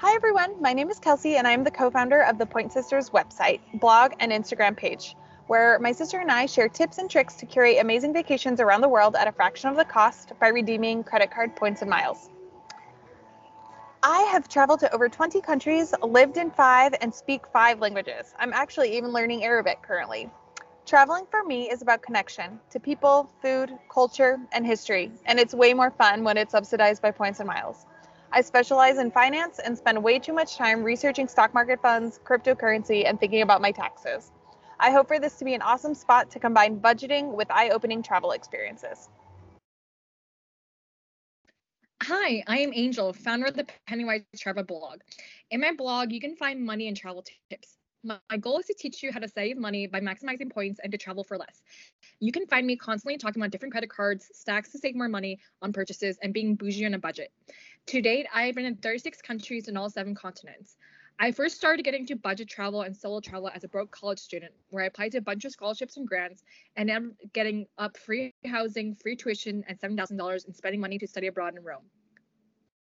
Hi, 0.00 0.14
everyone. 0.14 0.60
My 0.60 0.74
name 0.74 0.90
is 0.90 1.00
Kelsi, 1.00 1.36
and 1.36 1.48
I'm 1.48 1.64
the 1.64 1.70
co 1.70 1.90
founder 1.90 2.20
of 2.20 2.36
the 2.36 2.44
Point 2.44 2.70
Sisters 2.70 3.08
website, 3.08 3.60
blog, 3.80 4.12
and 4.20 4.30
Instagram 4.30 4.76
page, 4.76 5.16
where 5.46 5.78
my 5.78 5.90
sister 5.92 6.18
and 6.18 6.30
I 6.30 6.44
share 6.44 6.68
tips 6.68 6.98
and 6.98 7.10
tricks 7.10 7.34
to 7.36 7.46
curate 7.46 7.78
amazing 7.80 8.12
vacations 8.12 8.60
around 8.60 8.82
the 8.82 8.90
world 8.90 9.16
at 9.16 9.26
a 9.26 9.32
fraction 9.32 9.70
of 9.70 9.76
the 9.76 9.86
cost 9.86 10.34
by 10.38 10.48
redeeming 10.48 11.02
credit 11.02 11.30
card 11.30 11.56
points 11.56 11.80
and 11.80 11.88
miles. 11.88 12.28
I 14.02 14.20
have 14.32 14.48
traveled 14.48 14.80
to 14.80 14.94
over 14.94 15.08
20 15.08 15.40
countries, 15.40 15.94
lived 16.02 16.36
in 16.36 16.50
five, 16.50 16.94
and 17.00 17.14
speak 17.14 17.46
five 17.46 17.80
languages. 17.80 18.34
I'm 18.38 18.52
actually 18.52 18.98
even 18.98 19.14
learning 19.14 19.44
Arabic 19.44 19.80
currently. 19.80 20.28
Traveling 20.84 21.24
for 21.30 21.42
me 21.42 21.70
is 21.70 21.80
about 21.80 22.02
connection 22.02 22.60
to 22.68 22.78
people, 22.78 23.30
food, 23.40 23.72
culture, 23.90 24.36
and 24.52 24.66
history, 24.66 25.10
and 25.24 25.40
it's 25.40 25.54
way 25.54 25.72
more 25.72 25.90
fun 25.90 26.22
when 26.22 26.36
it's 26.36 26.52
subsidized 26.52 27.00
by 27.00 27.12
points 27.12 27.40
and 27.40 27.46
miles. 27.46 27.86
I 28.32 28.40
specialize 28.40 28.98
in 28.98 29.10
finance 29.10 29.58
and 29.58 29.76
spend 29.78 30.02
way 30.02 30.18
too 30.18 30.32
much 30.32 30.56
time 30.56 30.82
researching 30.82 31.28
stock 31.28 31.54
market 31.54 31.80
funds, 31.80 32.20
cryptocurrency, 32.24 33.08
and 33.08 33.18
thinking 33.18 33.42
about 33.42 33.60
my 33.60 33.70
taxes. 33.70 34.32
I 34.78 34.90
hope 34.90 35.08
for 35.08 35.18
this 35.18 35.38
to 35.38 35.44
be 35.44 35.54
an 35.54 35.62
awesome 35.62 35.94
spot 35.94 36.30
to 36.32 36.38
combine 36.38 36.80
budgeting 36.80 37.34
with 37.34 37.50
eye 37.50 37.70
opening 37.70 38.02
travel 38.02 38.32
experiences. 38.32 39.08
Hi, 42.02 42.42
I 42.46 42.58
am 42.58 42.72
Angel, 42.74 43.12
founder 43.12 43.46
of 43.46 43.56
the 43.56 43.66
Pennywise 43.86 44.22
Travel 44.36 44.64
blog. 44.64 45.00
In 45.50 45.60
my 45.60 45.72
blog, 45.72 46.12
you 46.12 46.20
can 46.20 46.36
find 46.36 46.64
money 46.64 46.88
and 46.88 46.96
travel 46.96 47.24
tips. 47.50 47.78
My 48.04 48.36
goal 48.38 48.58
is 48.58 48.66
to 48.66 48.74
teach 48.74 49.02
you 49.02 49.10
how 49.10 49.18
to 49.18 49.28
save 49.28 49.56
money 49.56 49.86
by 49.86 50.00
maximizing 50.00 50.52
points 50.52 50.78
and 50.82 50.92
to 50.92 50.98
travel 50.98 51.24
for 51.24 51.38
less. 51.38 51.62
You 52.20 52.30
can 52.30 52.46
find 52.46 52.66
me 52.66 52.76
constantly 52.76 53.16
talking 53.18 53.42
about 53.42 53.50
different 53.50 53.72
credit 53.72 53.90
cards, 53.90 54.30
stacks 54.32 54.70
to 54.72 54.78
save 54.78 54.94
more 54.94 55.08
money 55.08 55.40
on 55.62 55.72
purchases, 55.72 56.18
and 56.22 56.32
being 56.32 56.54
bougie 56.54 56.86
on 56.86 56.94
a 56.94 56.98
budget. 56.98 57.32
To 57.86 58.02
date, 58.02 58.26
I 58.34 58.46
have 58.46 58.56
been 58.56 58.64
in 58.64 58.74
36 58.74 59.22
countries 59.22 59.68
in 59.68 59.76
all 59.76 59.88
seven 59.88 60.12
continents. 60.12 60.76
I 61.20 61.30
first 61.30 61.56
started 61.56 61.84
getting 61.84 62.00
into 62.00 62.16
budget 62.16 62.48
travel 62.48 62.82
and 62.82 62.96
solo 62.96 63.20
travel 63.20 63.48
as 63.54 63.62
a 63.62 63.68
broke 63.68 63.92
college 63.92 64.18
student, 64.18 64.52
where 64.70 64.82
I 64.82 64.88
applied 64.88 65.12
to 65.12 65.18
a 65.18 65.20
bunch 65.20 65.44
of 65.44 65.52
scholarships 65.52 65.96
and 65.96 66.06
grants 66.06 66.42
and 66.74 66.90
am 66.90 67.14
getting 67.32 67.64
up 67.78 67.96
free 67.96 68.34
housing, 68.44 68.96
free 68.96 69.14
tuition, 69.14 69.62
and 69.68 69.78
$7,000 69.78 70.48
in 70.48 70.52
spending 70.52 70.80
money 70.80 70.98
to 70.98 71.06
study 71.06 71.28
abroad 71.28 71.54
in 71.56 71.62
Rome. 71.62 71.84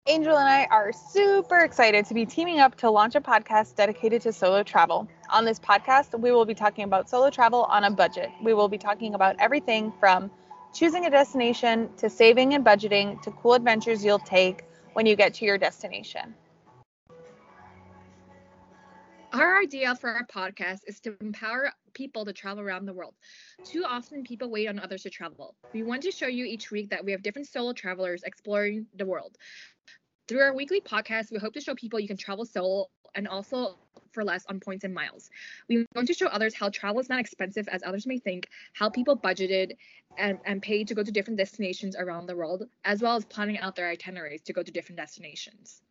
Angel 0.06 0.36
and 0.36 0.48
I 0.48 0.66
are 0.70 0.92
super 0.92 1.58
excited 1.58 2.06
to 2.06 2.14
be 2.14 2.24
teaming 2.24 2.60
up 2.60 2.76
to 2.76 2.88
launch 2.88 3.16
a 3.16 3.20
podcast 3.20 3.74
dedicated 3.74 4.22
to 4.22 4.32
solo 4.32 4.62
travel. 4.62 5.08
On 5.30 5.44
this 5.44 5.58
podcast, 5.58 6.16
we 6.18 6.30
will 6.30 6.44
be 6.44 6.54
talking 6.54 6.84
about 6.84 7.10
solo 7.10 7.28
travel 7.28 7.64
on 7.64 7.82
a 7.82 7.90
budget. 7.90 8.30
We 8.40 8.54
will 8.54 8.68
be 8.68 8.78
talking 8.78 9.14
about 9.14 9.34
everything 9.40 9.92
from 9.98 10.30
choosing 10.72 11.06
a 11.06 11.10
destination 11.10 11.90
to 11.96 12.08
saving 12.08 12.54
and 12.54 12.64
budgeting 12.64 13.20
to 13.22 13.32
cool 13.32 13.54
adventures 13.54 14.04
you'll 14.04 14.20
take 14.20 14.64
when 14.92 15.06
you 15.06 15.16
get 15.16 15.34
to 15.34 15.44
your 15.44 15.58
destination. 15.58 16.34
Our 19.32 19.62
idea 19.62 19.94
for 19.96 20.10
our 20.10 20.26
podcast 20.26 20.80
is 20.86 21.00
to 21.00 21.16
empower 21.22 21.72
people 21.94 22.26
to 22.26 22.34
travel 22.34 22.62
around 22.62 22.84
the 22.84 22.92
world. 22.92 23.14
Too 23.64 23.82
often, 23.82 24.24
people 24.24 24.50
wait 24.50 24.68
on 24.68 24.78
others 24.78 25.04
to 25.04 25.10
travel. 25.10 25.54
We 25.72 25.82
want 25.82 26.02
to 26.02 26.10
show 26.10 26.26
you 26.26 26.44
each 26.44 26.70
week 26.70 26.90
that 26.90 27.02
we 27.02 27.12
have 27.12 27.22
different 27.22 27.48
solo 27.48 27.72
travelers 27.72 28.24
exploring 28.24 28.86
the 28.94 29.06
world. 29.06 29.38
Through 30.28 30.40
our 30.40 30.54
weekly 30.54 30.82
podcast, 30.82 31.32
we 31.32 31.38
hope 31.38 31.54
to 31.54 31.62
show 31.62 31.74
people 31.74 31.98
you 31.98 32.08
can 32.08 32.18
travel 32.18 32.44
solo 32.44 32.88
and 33.14 33.26
also 33.26 33.78
for 34.12 34.24
less 34.24 34.44
on 34.48 34.60
points 34.60 34.84
and 34.84 34.94
miles. 34.94 35.30
We 35.68 35.86
want 35.94 36.08
to 36.08 36.14
show 36.14 36.26
others 36.26 36.54
how 36.54 36.68
travel 36.68 37.00
is 37.00 37.08
not 37.08 37.20
expensive 37.20 37.68
as 37.68 37.82
others 37.84 38.06
may 38.06 38.18
think, 38.18 38.48
how 38.72 38.88
people 38.88 39.16
budgeted 39.16 39.76
and, 40.18 40.38
and 40.44 40.62
paid 40.62 40.88
to 40.88 40.94
go 40.94 41.02
to 41.02 41.10
different 41.10 41.38
destinations 41.38 41.96
around 41.96 42.26
the 42.26 42.36
world, 42.36 42.64
as 42.84 43.02
well 43.02 43.16
as 43.16 43.24
planning 43.24 43.58
out 43.58 43.76
their 43.76 43.88
itineraries 43.88 44.42
to 44.42 44.52
go 44.52 44.62
to 44.62 44.70
different 44.70 44.98
destinations. 44.98 45.82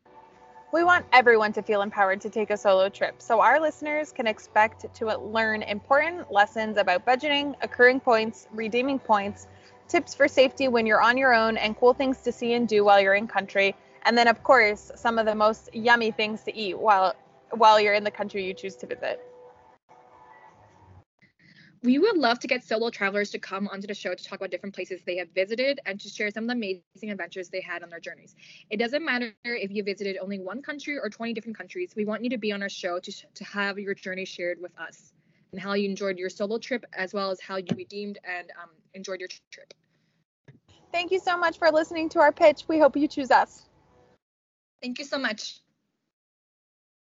We 0.74 0.86
want 0.86 1.06
everyone 1.12 1.52
to 1.54 1.62
feel 1.62 1.82
empowered 1.82 2.22
to 2.22 2.30
take 2.30 2.50
a 2.50 2.56
solo 2.56 2.88
trip, 2.88 3.22
so 3.22 3.42
our 3.42 3.60
listeners 3.60 4.14
can 4.14 4.26
expect 4.26 4.94
to 4.96 5.18
learn 5.18 5.64
important 5.64 6.32
lessons 6.32 6.78
about 6.78 7.06
budgeting, 7.06 7.56
accruing 7.62 8.00
points, 8.00 8.48
redeeming 8.54 8.98
points, 8.98 9.48
tips 9.90 10.16
for 10.16 10.30
safety 10.30 10.70
when 10.70 10.86
you're 10.86 11.02
on 11.02 11.18
your 11.18 11.34
own, 11.34 11.58
and 11.58 11.78
cool 11.78 11.94
things 11.94 12.22
to 12.22 12.32
see 12.32 12.54
and 12.54 12.70
do 12.70 12.86
while 12.86 13.02
you're 13.02 13.16
in 13.16 13.28
country 13.28 13.76
and 14.04 14.18
then 14.18 14.28
of 14.28 14.44
course 14.44 14.92
some 14.96 15.20
of 15.20 15.26
the 15.26 15.36
most 15.36 15.70
yummy 15.74 16.12
things 16.12 16.42
to 16.44 16.56
eat 16.56 16.78
while 16.78 17.16
while 17.54 17.80
you're 17.80 17.94
in 17.94 18.04
the 18.04 18.12
country 18.12 18.46
you 18.46 18.54
choose 18.54 18.76
to 18.78 18.88
visit. 18.88 19.22
We 21.84 21.98
would 21.98 22.16
love 22.16 22.38
to 22.42 22.48
get 22.48 22.64
solo 22.64 22.92
travelers 22.92 23.32
to 23.32 23.40
come 23.40 23.68
onto 23.68 23.88
the 23.88 23.96
show 23.96 24.14
to 24.14 24.24
talk 24.24 24.38
about 24.38 24.52
different 24.52 24.76
places 24.76 25.02
they 25.04 25.18
have 25.18 25.30
visited 25.34 25.80
and 25.88 26.00
to 26.00 26.10
share 26.10 26.30
some 26.30 26.44
of 26.44 26.50
the 26.50 26.54
amazing 26.54 27.10
adventures 27.10 27.50
they 27.50 27.62
had 27.62 27.82
on 27.82 27.90
their 27.90 28.00
journeys. 28.00 28.36
It 28.70 28.78
doesn't 28.78 29.04
matter 29.04 29.34
if 29.44 29.72
you 29.72 29.84
visited 29.84 30.18
only 30.22 30.38
one 30.38 30.62
country 30.62 31.00
or 31.00 31.10
20 31.10 31.34
different 31.34 31.58
countries. 31.58 31.94
We 31.96 32.06
want 32.06 32.24
you 32.24 32.30
to 32.30 32.38
be 32.38 32.52
on 32.52 32.62
our 32.62 32.70
show 32.70 33.00
to, 33.00 33.12
to 33.12 33.44
have 33.46 33.80
your 33.80 33.96
journey 33.96 34.26
shared 34.26 34.62
with 34.62 34.78
us 34.80 35.14
and 35.52 35.60
how 35.60 35.74
you 35.74 35.90
enjoyed 35.90 36.20
your 36.20 36.30
solo 36.30 36.60
trip 36.60 36.86
as 36.94 37.16
well 37.16 37.32
as 37.32 37.42
how 37.42 37.56
you 37.56 37.66
redeemed 37.76 38.20
and 38.24 38.52
um, 38.62 38.70
enjoyed 38.94 39.20
your 39.20 39.30
trip. 39.50 39.74
Thank 40.92 41.12
you 41.12 41.20
so 41.20 41.36
much 41.36 41.58
for 41.58 41.72
listening 41.72 42.10
to 42.10 42.20
our 42.20 42.32
pitch. 42.32 42.66
We 42.68 42.78
hope 42.78 42.96
you 42.96 43.08
choose 43.08 43.32
us. 43.32 43.66
Thank 44.84 45.00
you 45.00 45.06
so 45.06 45.18
much. 45.18 45.62